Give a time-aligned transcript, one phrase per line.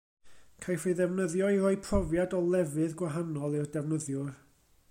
[0.65, 4.35] Caiff ei ddefnyddio i roi profiad o lefydd gwahanol i'r defnyddiwr.